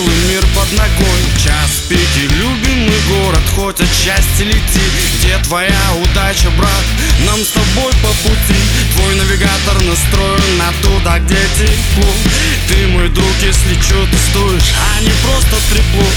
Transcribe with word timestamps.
под 0.00 0.72
ногой. 0.72 1.20
Час 1.42 1.84
пики, 1.88 2.28
любимый 2.34 3.00
город, 3.08 3.42
хоть 3.54 3.80
от 3.80 3.88
счастья 3.88 4.44
лети. 4.44 4.84
Где 5.18 5.38
твоя 5.44 5.80
удача, 6.02 6.50
брат? 6.50 6.84
Нам 7.26 7.38
с 7.40 7.48
тобой 7.48 7.92
по 8.02 8.08
пути. 8.08 8.60
Твой 8.94 9.14
навигатор 9.14 9.82
настроен 9.82 10.58
на 10.58 10.72
туда, 10.82 11.18
где 11.20 11.38
тепло. 11.58 12.12
Ты 12.68 12.86
мой 12.88 13.08
друг, 13.08 13.34
если 13.42 13.80
что 13.80 14.06
ты 14.06 14.16
стоишь, 14.30 14.74
а 14.76 15.00
не 15.00 15.12
просто 15.24 15.56
трепло. 15.70 16.10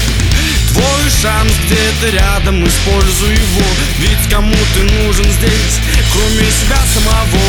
Твой 0.72 1.10
шанс 1.22 1.52
где-то 1.64 2.16
рядом, 2.16 2.66
используй 2.66 3.32
его. 3.32 3.68
Ведь 3.98 4.30
кому 4.30 4.56
ты 4.74 4.82
нужен 4.82 5.24
здесь, 5.24 5.80
кроме 6.12 6.46
себя 6.50 6.80
самого 6.94 7.39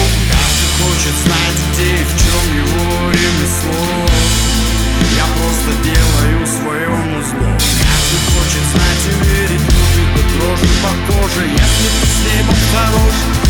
коже 11.33 11.47
Если 11.47 11.57
ты 11.57 12.07
с 12.07 12.33
небом 12.33 12.55
хорош, 12.73 13.40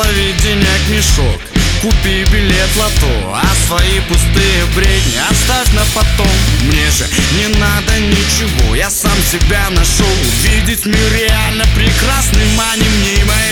слови 0.00 0.32
денег 0.42 0.88
мешок 0.88 1.40
Купи 1.82 2.24
билет 2.30 2.76
лото, 2.76 3.34
а 3.34 3.46
свои 3.66 4.00
пустые 4.00 4.66
бредни 4.76 5.16
оставь 5.30 5.72
на 5.72 5.82
потом. 5.94 6.30
Мне 6.64 6.90
же 6.90 7.06
не 7.38 7.46
надо 7.58 7.98
ничего, 7.98 8.74
я 8.74 8.90
сам 8.90 9.16
себя 9.32 9.70
нашел. 9.70 10.06
Увидеть 10.06 10.84
мир 10.84 11.12
реально 11.14 11.64
прекрасный, 11.74 12.44
мани 12.54 12.86
мнимой 12.86 13.49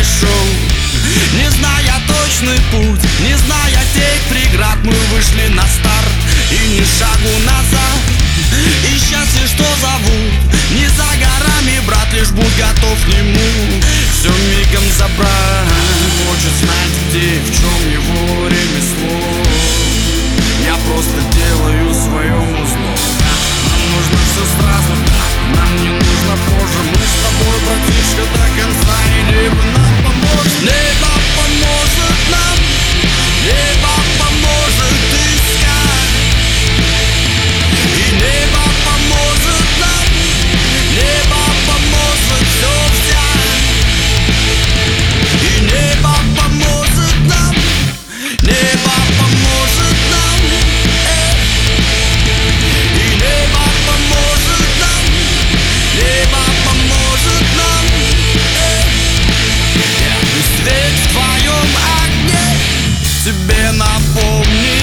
for 64.19 64.51
me. 64.51 64.78